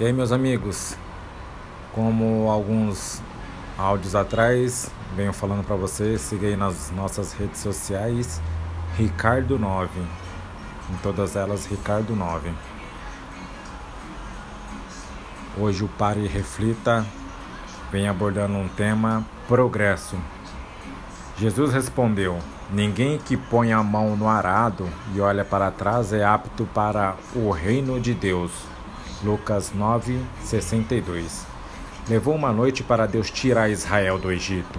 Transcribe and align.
E 0.00 0.04
aí, 0.06 0.14
meus 0.14 0.32
amigos, 0.32 0.96
como 1.92 2.50
alguns 2.50 3.20
áudios 3.76 4.14
atrás, 4.14 4.90
venho 5.14 5.30
falando 5.30 5.62
para 5.62 5.76
vocês, 5.76 6.22
siga 6.22 6.46
aí 6.46 6.56
nas 6.56 6.90
nossas 6.90 7.34
redes 7.34 7.60
sociais, 7.60 8.40
Ricardo9, 8.98 9.88
em 10.90 10.96
todas 11.02 11.36
elas, 11.36 11.68
Ricardo9. 11.68 12.50
Hoje 15.58 15.84
o 15.84 15.88
Pare 15.88 16.20
e 16.20 16.26
Reflita 16.26 17.04
vem 17.92 18.08
abordando 18.08 18.54
um 18.54 18.68
tema 18.68 19.22
progresso. 19.46 20.16
Jesus 21.36 21.74
respondeu: 21.74 22.38
Ninguém 22.70 23.18
que 23.18 23.36
põe 23.36 23.70
a 23.70 23.82
mão 23.82 24.16
no 24.16 24.30
arado 24.30 24.88
e 25.14 25.20
olha 25.20 25.44
para 25.44 25.70
trás 25.70 26.10
é 26.14 26.24
apto 26.24 26.64
para 26.72 27.16
o 27.34 27.50
reino 27.50 28.00
de 28.00 28.14
Deus. 28.14 28.50
Lucas 29.22 29.72
9, 29.74 30.18
62. 30.44 31.44
Levou 32.08 32.34
uma 32.34 32.52
noite 32.52 32.82
para 32.82 33.06
Deus 33.06 33.30
tirar 33.30 33.68
Israel 33.68 34.18
do 34.18 34.32
Egito, 34.32 34.78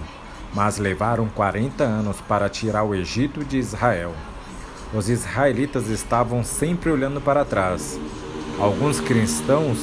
mas 0.51 0.79
levaram 0.79 1.29
40 1.29 1.83
anos 1.83 2.19
para 2.21 2.49
tirar 2.49 2.83
o 2.83 2.95
Egito 2.95 3.45
de 3.45 3.59
Israel. 3.59 4.15
Os 4.93 5.09
israelitas 5.09 5.87
estavam 5.89 6.43
sempre 6.43 6.89
olhando 6.89 7.21
para 7.21 7.45
trás. 7.45 7.99
Alguns 8.59 8.99
cristãos 8.99 9.77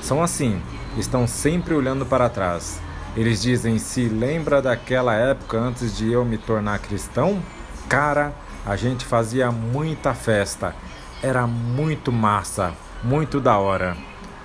são 0.00 0.22
assim, 0.22 0.62
estão 0.96 1.26
sempre 1.26 1.74
olhando 1.74 2.06
para 2.06 2.28
trás. 2.28 2.80
Eles 3.16 3.42
dizem: 3.42 3.80
se 3.80 4.04
lembra 4.04 4.62
daquela 4.62 5.14
época 5.14 5.58
antes 5.58 5.96
de 5.96 6.12
eu 6.12 6.24
me 6.24 6.38
tornar 6.38 6.78
cristão? 6.78 7.42
Cara, 7.88 8.32
a 8.64 8.76
gente 8.76 9.04
fazia 9.04 9.50
muita 9.50 10.14
festa, 10.14 10.74
era 11.20 11.48
muito 11.48 12.12
massa 12.12 12.74
muito 13.04 13.38
da 13.38 13.58
hora. 13.58 13.94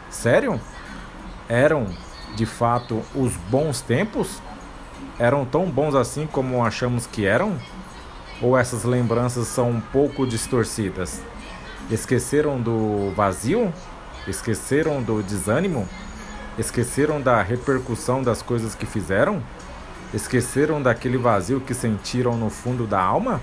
Sério? 0.10 0.60
Eram 1.48 1.88
de 2.36 2.46
fato 2.46 3.02
os 3.16 3.34
bons 3.50 3.80
tempos? 3.82 4.42
Eram 5.18 5.46
tão 5.46 5.66
bons 5.66 5.96
assim 5.96 6.28
como 6.28 6.64
achamos 6.64 7.08
que 7.08 7.26
eram? 7.26 7.58
Ou 8.42 8.58
essas 8.58 8.84
lembranças 8.84 9.48
são 9.48 9.70
um 9.70 9.80
pouco 9.80 10.28
distorcidas? 10.28 11.22
Esqueceram 11.90 12.60
do 12.62 13.12
vazio? 13.16 13.74
Esqueceram 14.28 15.02
do 15.02 15.24
desânimo? 15.24 15.88
Esqueceram 16.58 17.22
da 17.22 17.42
repercussão 17.42 18.22
das 18.22 18.42
coisas 18.42 18.76
que 18.76 18.86
fizeram? 18.86 19.42
Esqueceram 20.14 20.82
daquele 20.82 21.18
vazio 21.18 21.62
que 21.62 21.74
sentiram 21.74 22.36
no 22.36 22.50
fundo 22.50 22.86
da 22.86 23.02
alma? 23.02 23.40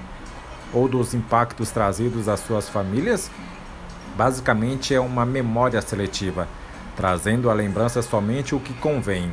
Ou 0.72 0.88
dos 0.88 1.14
impactos 1.14 1.70
trazidos 1.70 2.28
às 2.28 2.40
suas 2.40 2.68
famílias? 2.68 3.30
Basicamente 4.16 4.94
é 4.94 5.00
uma 5.00 5.26
memória 5.26 5.80
seletiva, 5.82 6.48
trazendo 6.96 7.50
à 7.50 7.54
lembrança 7.54 8.00
somente 8.00 8.54
o 8.54 8.60
que 8.60 8.72
convém. 8.74 9.30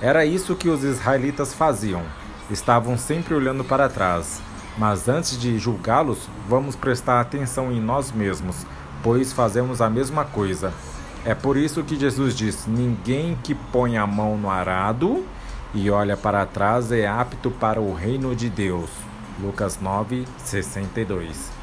Era 0.00 0.24
isso 0.24 0.54
que 0.54 0.68
os 0.68 0.84
israelitas 0.84 1.54
faziam. 1.54 2.02
Estavam 2.50 2.98
sempre 2.98 3.34
olhando 3.34 3.64
para 3.64 3.88
trás. 3.88 4.40
Mas 4.76 5.08
antes 5.08 5.40
de 5.40 5.58
julgá-los, 5.58 6.28
vamos 6.48 6.76
prestar 6.76 7.20
atenção 7.20 7.72
em 7.72 7.80
nós 7.80 8.12
mesmos, 8.12 8.64
pois 9.02 9.32
fazemos 9.32 9.80
a 9.82 9.90
mesma 9.90 10.24
coisa. 10.24 10.72
É 11.24 11.34
por 11.34 11.56
isso 11.56 11.82
que 11.82 11.98
Jesus 11.98 12.36
diz: 12.36 12.64
Ninguém 12.66 13.36
que 13.42 13.56
põe 13.56 13.96
a 13.96 14.06
mão 14.06 14.38
no 14.38 14.48
arado 14.48 15.26
e 15.74 15.90
olha 15.90 16.16
para 16.16 16.46
trás 16.46 16.92
é 16.92 17.08
apto 17.08 17.50
para 17.50 17.80
o 17.80 17.92
reino 17.92 18.36
de 18.36 18.48
Deus. 18.48 18.88
Lucas 19.40 19.80
9, 19.80 20.24
62. 20.38 21.57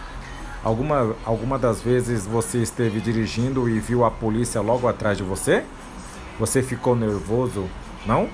Alguma, 0.65 1.15
alguma 1.23 1.59
das 1.59 1.79
vezes 1.79 2.25
você 2.25 2.57
esteve 2.57 2.99
dirigindo 2.99 3.69
e 3.69 3.79
viu 3.79 4.03
a 4.03 4.09
polícia 4.09 4.59
logo 4.61 4.87
atrás 4.87 5.15
de 5.15 5.21
você? 5.21 5.63
Você 6.39 6.63
ficou 6.63 6.95
nervoso? 6.95 7.69
Não? 8.03 8.27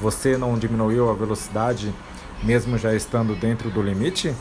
Você 0.00 0.38
não 0.38 0.58
diminuiu 0.58 1.10
a 1.10 1.12
velocidade 1.12 1.94
mesmo 2.42 2.78
já 2.78 2.94
estando 2.94 3.38
dentro 3.38 3.68
do 3.68 3.82
limite? 3.82 4.34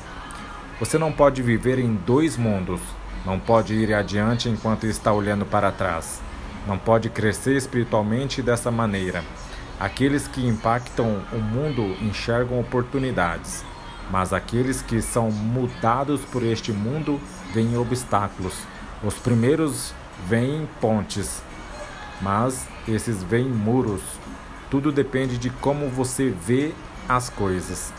Você 0.80 0.98
não 0.98 1.12
pode 1.12 1.42
viver 1.42 1.78
em 1.78 1.94
dois 1.94 2.38
mundos. 2.38 2.80
Não 3.26 3.38
pode 3.38 3.74
ir 3.74 3.94
adiante 3.94 4.48
enquanto 4.48 4.86
está 4.86 5.12
olhando 5.12 5.46
para 5.46 5.74
trás. 5.74 6.22
Não 6.66 6.78
pode 6.78 7.10
crescer 7.10 7.58
espiritualmente 7.58 8.42
dessa 8.42 8.72
maneira. 8.72 9.26
Aqueles 9.78 10.26
que 10.26 10.48
impactam 10.48 11.22
o 11.34 11.38
mundo 11.38 11.84
enxergam 12.02 12.62
oportunidades 12.62 13.66
mas 14.12 14.34
aqueles 14.34 14.82
que 14.82 15.02
são 15.02 15.32
mudados 15.32 16.22
por 16.26 16.44
este 16.44 16.72
mundo 16.72 17.20
veem 17.54 17.78
obstáculos. 17.78 18.54
Os 19.04 19.16
primeiros 19.16 19.94
veem 20.28 20.68
pontes, 20.80 21.42
mas 22.22 22.68
esses 22.88 23.24
veem 23.24 23.50
muros. 23.50 24.02
Tudo 24.70 24.92
depende 24.92 25.38
de 25.38 25.50
como 25.50 25.90
você 25.90 26.30
vê 26.30 26.74
as 27.08 27.30
coisas. 27.30 27.94